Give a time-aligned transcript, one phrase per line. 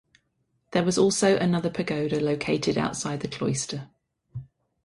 [0.71, 3.89] There was also another pagoda located outside the cloister.